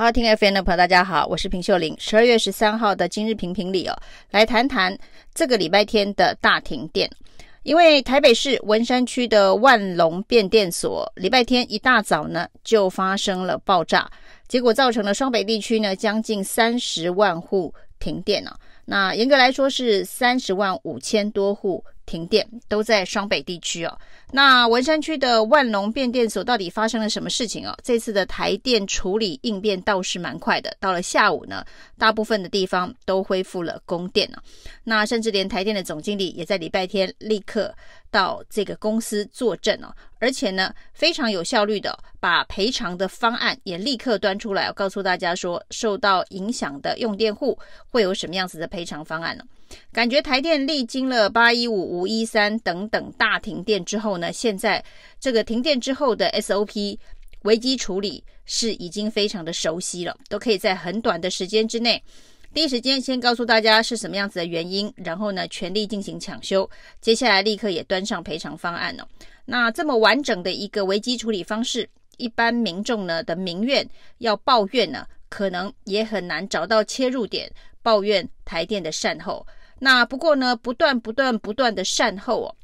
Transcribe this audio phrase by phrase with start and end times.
[0.00, 1.92] 好，听 FM 的朋友，大家好，我是平秀玲。
[1.98, 3.98] 十二月十三号的今日评评理哦，
[4.30, 4.96] 来谈谈
[5.34, 7.10] 这个礼拜天的大停电。
[7.64, 14.08] 因为台北市文山区的万隆变电所，礼拜天一大早呢就发生了爆炸，
[14.46, 18.56] 结果造成了双北地区呢将近三十万户停电啊。
[18.84, 21.84] 那严格来说是三十万五千多户。
[22.08, 23.98] 停电都在双北地区哦。
[24.32, 27.76] 那文山区的万隆变电所到底发生了什么事情哦？
[27.84, 31.64] 这次的台电处理应变倒是蛮快的，到了下午呢，
[31.98, 34.42] 大部分的地方都恢复了供电了。
[34.84, 37.74] 那甚至连台电的总经理也在礼拜天立刻
[38.18, 49.44] 到这个公司作证哦，而且呢非常有效率的把赔偿的方案也立刻端出来，告诉大家说受到影响的用电户会有什么样子的赔偿方案呢？
[49.92, 54.84] 感觉台电历经了八一五、五一三等等大停电之后呢，现在
[55.20, 56.98] 这个停电之后的 SOP
[57.42, 62.02] 危机处理是已经非常的熟悉了，都可以在很短的时间之内，
[62.54, 66.68] 第一时间先告诉大家是什么样子的原因，然后呢全力进行抢修，
[67.00, 69.06] 接下来立刻也端上赔偿方案了。
[69.44, 77.50] 那这么完整的一个危机处理方式，一般民众呢的民怨要抱怨呢，可能也很难找到切入点，
[77.82, 79.46] 抱怨台电的善后。
[79.78, 82.54] 那不过呢，不断不断不断的善后哦，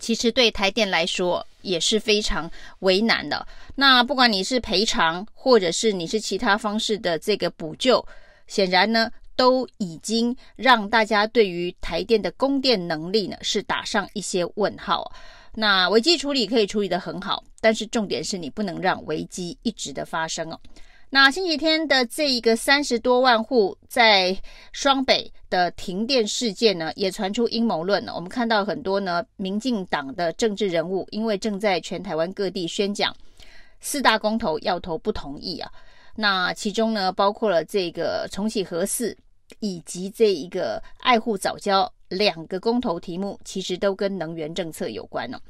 [0.00, 3.46] 其实对台电来说也是非常为难的。
[3.76, 8.04] 那不管你是赔偿，或者是你是其他方式的这个补救，
[8.46, 15.12] 显然呢，都已经让大家对于台电的供电能力呢是打上一些问号。
[15.54, 20.58] 那危机处理可以处理得很好，但是重点是你不能让危机一直的发生哦。
[21.14, 24.34] 那星期天的这一个三十多万户在
[24.72, 28.14] 双北的停电事件呢，也传出阴谋论了。
[28.14, 33.14] 我们看到很多呢，民进党的政治人物，因为正在全台湾各地宣讲
[33.78, 35.70] 四大公投要投不同意啊。
[36.14, 39.16] 那其中呢，包括了这个重启核四
[39.60, 45.40] 以及这一个爱护早教两个公投题目，其实都跟能源政策有关呢。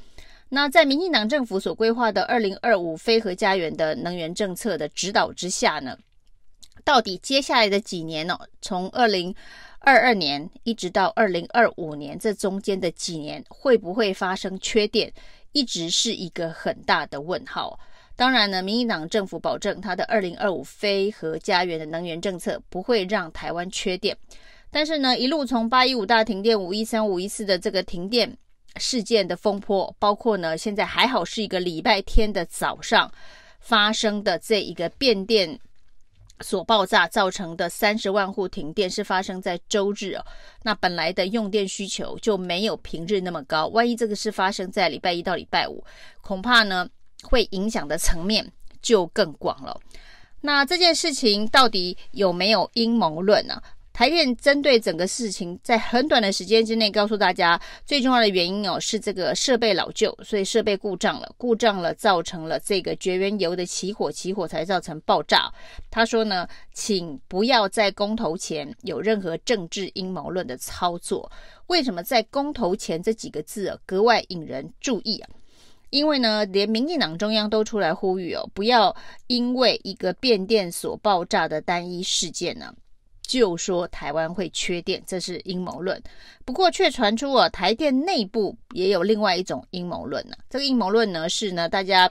[0.48, 5.97] 那在民进党政府所规划的二零二五非核家园的能源政策的指导之下呢，
[6.84, 9.34] 到底接下来的几年呢，从二零
[9.78, 15.12] 二二年一直到二零二五年这中间的几年，会不会发生缺电，
[15.53, 17.81] 一直是一个很大的问号。
[18.16, 24.16] 当然呢，民进党政府保证他的二零二五非核家园的能源政策不会让台湾缺电，
[24.70, 28.36] 但是呢，一路从八一五大停电、五一三、五一四的这个停电。
[28.76, 33.12] 事件的风波，包括呢，现在还好是一个礼拜天的早上
[33.60, 35.60] 发生的这一个变电
[36.40, 40.24] 所爆炸造成的三十万户停电，是发生在周日哦。
[40.62, 45.84] 那本来的用电需求就没有平日那么高，万一这个是发生在礼拜一到礼拜五，
[46.22, 46.88] 恐怕呢
[47.22, 49.78] 会影响的层面就更广了。
[50.41, 53.62] 那这件事情到底有没有阴谋论呢？
[53.93, 65.53] 台电针对整个事情，在很短的时间之内告诉大家，最重要的原因哦是这个设备老旧，所以设备故障了，故障了造成了这个绝缘油的起火，起火才造成爆炸。
[65.91, 71.31] 他说呢，请不要在公投前有任何政治阴谋论的操作。
[71.66, 75.28] 为什么在公投前这几个字啊格外引人注意啊？
[75.92, 82.75] 因为呢，连民进党中央都出来呼吁哦，不要因为一个变电所爆炸的单一事件呢。
[83.20, 86.03] 就说台湾会缺电，这是阴谋论。
[86.44, 90.36] 不过却传出啊，台电内部也有另外一种阴谋论呢。
[90.48, 92.10] 这个阴谋论呢是呢，大家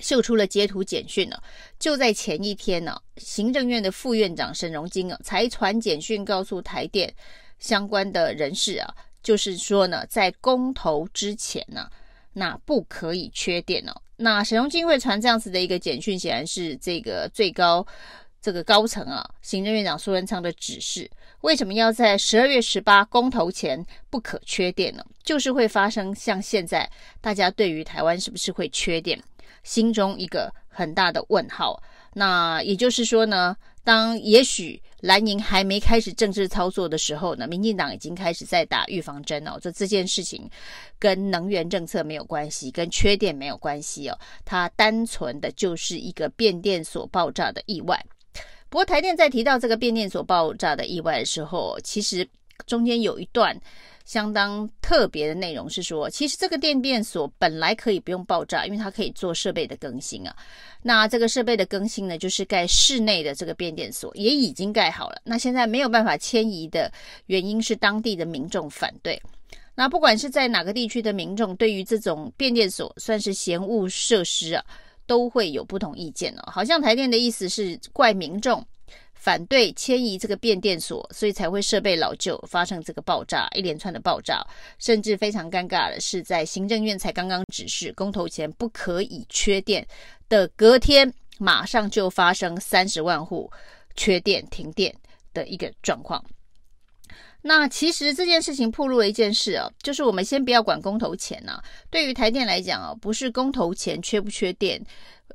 [0.00, 1.36] 秀出了截图简讯呢，
[1.80, 7.12] 就在前一天呢，行政院的副院长沈荣金啊，才传简讯告诉台电
[7.58, 11.88] 相关的人士啊，就是说呢，在公投之前呢，
[12.34, 13.92] 那不可以缺电哦。
[14.16, 17.86] 那沈荣金会传这样子的一个简讯，显然是这个最高。
[18.40, 25.02] 这个高层啊，行政院长苏贞昌的指示，为什么要在十二月十八公投前不可缺电呢？
[25.22, 26.86] 就是会发生像现在
[27.22, 29.18] 大家对于台湾是不是会缺电，
[29.62, 31.82] 心中一个很大的问号。
[32.12, 39.58] 那也就是说呢，当也许蓝营还没开始政治操作的时候呢，民进党已经开始在打预防针哦。
[39.60, 40.48] 这这件事情
[40.98, 48.02] 跟能源政策没有关系，跟缺电没有关系哦，它单纯的就是一个变电所爆炸的意外。
[48.70, 52.26] 不过台电在提到这个变电所爆炸的意外的时候，其实
[52.66, 53.54] 中间有一段
[54.04, 60.36] 相当特别的内容是说，其实这个电变所本来可以不用爆炸，因为它可以做设备的更新啊。
[60.82, 65.20] 那这个设备的更新呢，就是盖室内的这个变电所也已经盖好了。
[65.24, 66.92] 那现在没有办法迁移的
[67.26, 69.20] 原因是当地的民众反对。
[69.74, 74.64] 那不管是在哪个地区的民众，对于这种变电所算是嫌恶设施啊。
[75.06, 76.42] 都会有不同意见哦。
[76.46, 78.66] 好像台电的意思是怪民众
[79.24, 84.46] 反对迁移这个变电所，所以才会设备老旧，发生这个爆炸，一连串的爆炸。
[84.78, 89.86] 甚至非常尴尬的是，在行政院才刚刚指示公投前不可以缺电
[90.28, 93.50] 的隔天，马上就发生三十万户
[93.96, 94.94] 缺电停电
[95.32, 96.22] 的一个状况。
[97.46, 104.82] 那其实这件事情暴露了一件事啊，就是我们先不要管公投前呐、啊，对于台电来讲啊，不是公投前缺不缺电，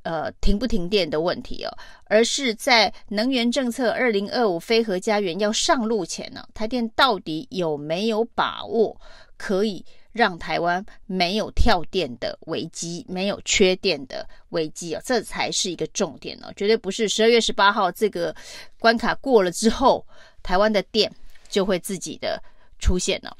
[0.04, 9.00] 呃，停不停电的问题哦、而是在能源政策二零二五非核家园要上路前呢、台电到底有没有把握
[9.38, 15.02] 可以让台湾没有跳电的危机，没有缺电的危机啊？
[15.06, 18.36] 这才是一个重点哦、绝对不是十二月十八号这个
[18.80, 20.06] 关卡过了之后，
[20.42, 21.12] 台湾的电。
[21.50, 22.40] 就会自己的
[22.78, 23.36] 出现了。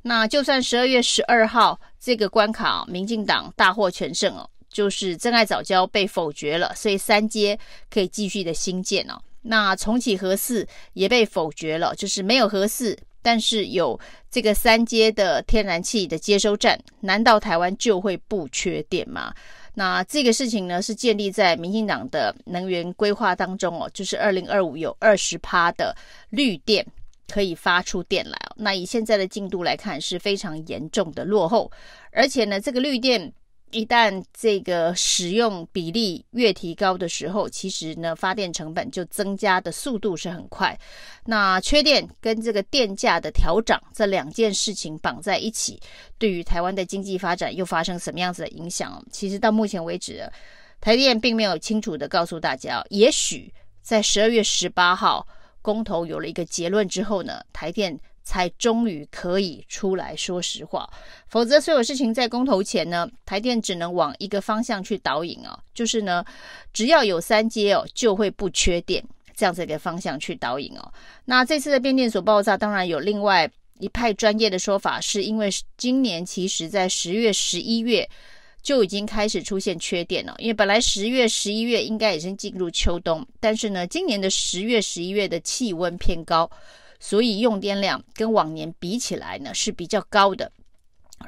[0.00, 7.58] 那就算十二月十二号这个关卡，民进党大获全胜哦，就是珍爱藻礁被否决了，所以三阶
[7.90, 9.20] 可以继续的兴建哦。
[9.42, 13.98] 那重启核四也被否决了，就是没有核四，但是有
[14.30, 19.34] 这个三阶的天然气的接收站，难道台湾就会不缺电吗？
[19.74, 25.96] 那这个事情呢，是建立在民进党的能源规划当中哦，就是二零二五有二十趴的
[26.30, 26.86] 绿电。
[27.32, 31.70] 可以发出电来哦，那以现在的进度来看是非常严重的落后，
[32.10, 33.32] 而且呢，这个绿电
[33.70, 40.78] 一旦这个使用比例越提高的时候，其实呢，发电成本就增加的速度是很快。
[41.24, 45.80] 那缺电跟这个电价的调涨这两件事情绑在一起，
[46.18, 49.02] 对于台湾的经济发展又发生什么样子的影响？
[49.10, 50.30] 其实到目前为止，
[50.80, 53.52] 台电并没有清楚的告诉大家，也许
[53.82, 55.26] 在十二月十八号。
[55.62, 57.94] 公投有了一个结论之后呢，台电
[58.30, 60.88] 才终于可以出来说实话。
[61.26, 66.24] 否则，所有事情在公投前呢，台电只能往一个方向去导引哦，就是呢，
[66.72, 69.04] 只要有三阶哦，就会不缺电，
[69.34, 70.92] 这样子一个方向去导引哦。
[71.24, 73.50] 那这次的变电所爆炸，当然有另外
[73.80, 78.08] 一派专业的说法，是因为今年其实在十月、十一月。
[78.62, 86.46] 就已经开始出现缺电了，因为本来十月、十一月应该已经进入秋冬，但是呢，今年的十月、十一月的气温偏高，
[87.00, 90.52] 所以用电量跟往年比起来呢是比较高的。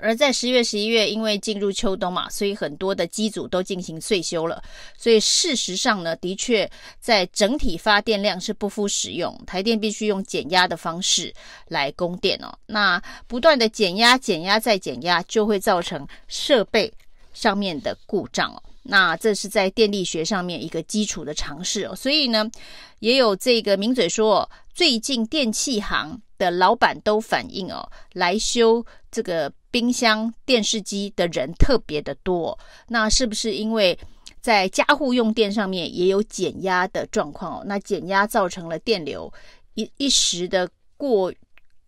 [0.00, 4.62] 而在十月、十一月，因为进入秋冬嘛，所以很多的机组都进行岁修了，
[4.96, 6.70] 所以事实上呢，的确
[7.00, 11.34] 在整体发电量是不敷使用，台电必须用减压的方式
[11.66, 12.56] 来供电哦。
[12.66, 16.92] 那不断的减压、减压再减压，就会造成设备。
[17.34, 22.50] 上面的故障哦，那这是在电力学上面一个基础的尝试哦，所以呢，
[22.98, 32.58] 也有这个名嘴说，最近电器行的老板都反映哦，来修这个冰箱、电视机的人特别的多，
[32.88, 33.98] 那是不是因为
[34.40, 37.62] 在家户用电上面也有减压的状况哦？
[37.66, 39.32] 那减压造成了电流
[39.74, 41.32] 一一时的过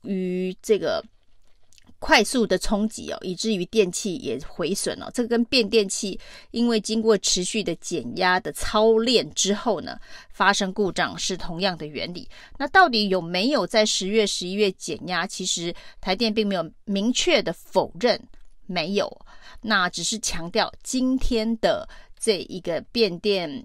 [0.02, 1.04] 于这个。
[2.04, 5.10] 快速的冲击哦，以至于电器也毁损了。
[5.14, 6.20] 这跟变电器
[6.50, 9.98] 因为经过持续的减压的操练之后呢，
[10.28, 12.28] 发生故障是同样的原理。
[12.58, 15.26] 那到底有没有在十月、十一月减压？
[15.26, 18.20] 其实台电并没有明确的否认
[18.66, 19.10] 没有，
[19.62, 23.64] 那只是强调今天的这一个变电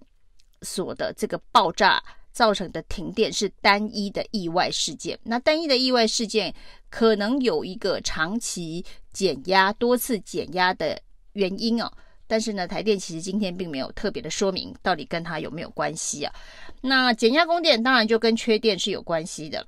[0.62, 2.02] 所的这个爆炸。
[2.32, 6.54] 造成的停电是单一的意外事件，那单一的意外事件
[6.90, 11.00] 可能有一个长期减压、多次减压的
[11.34, 11.92] 原因哦。
[12.28, 16.34] 但是呢，台电其实今天并没有特别的说明到底跟它有没有关系啊。
[16.82, 19.66] 那减压供电当然就跟缺电是有关系的。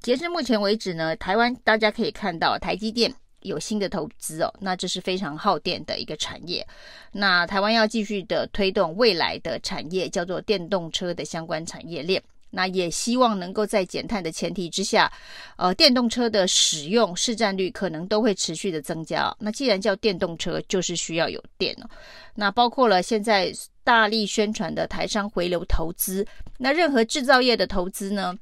[0.00, 3.14] 截至目前为止呢，台湾大家可以看到台积电。
[3.44, 6.66] 有新的投资哦，那这是非常耗电的一个产业。
[7.12, 12.22] 那台湾要继续的推动未来的产业，叫做电动车的相关产业链。
[12.54, 15.12] 那也希望能够在减碳的前提之下，
[15.56, 19.34] 呃，电动车的使用市占率可能都会持续的增加。
[19.40, 21.90] 那既然叫电动车，就是需要有电哦。
[22.36, 26.26] 那包括了现在大力宣传的台商回流投资，
[26.58, 28.34] 那任何制造业的投资呢，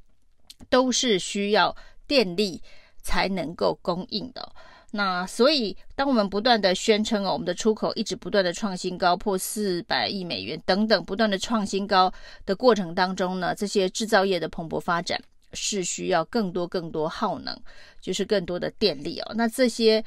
[0.69, 1.75] 都是需要
[2.07, 2.62] 电力
[3.02, 4.52] 才能够供应的。
[4.95, 12.13] 那所以，当我们不断的宣称哦，我们的出口一直不断的创新高，破四百亿美元等等，不断的创新高
[12.45, 15.19] 的过程当中呢，这些制造业的蓬勃发展
[15.55, 17.59] 是需要更多更多耗能，
[18.03, 19.33] 就是更多的电力哦。
[19.35, 20.05] 那这些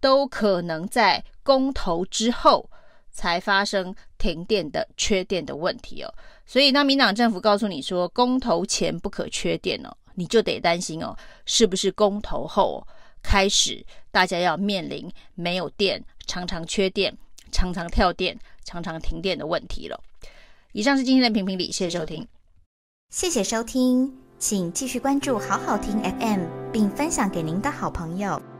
[0.00, 2.68] 都可能在公投之后
[3.12, 6.12] 才发生停电的缺电的问题哦。
[6.44, 12.84] 所以，当民党政府告诉你说公投前不可缺电哦，你就得担心哦，是不是公投后？
[13.24, 17.16] 开始，大家要面临没有电、常常缺电、
[17.50, 20.00] 常常跳电常常停电的问题了。
[20.72, 22.28] 以上是今天的评评理，谢谢收听，
[23.10, 28.53] 谢谢收听，请继续关注好好听 FM，并分享给您的好朋友。